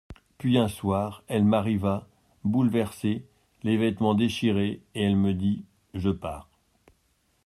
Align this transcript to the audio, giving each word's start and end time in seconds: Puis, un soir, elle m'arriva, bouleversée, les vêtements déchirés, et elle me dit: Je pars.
Puis, 0.39 0.57
un 0.57 0.67
soir, 0.67 1.21
elle 1.27 1.43
m'arriva, 1.45 2.07
bouleversée, 2.43 3.23
les 3.61 3.77
vêtements 3.77 4.15
déchirés, 4.15 4.81
et 4.95 5.03
elle 5.03 5.15
me 5.15 5.31
dit: 5.35 5.63
Je 5.93 6.09
pars. 6.09 6.49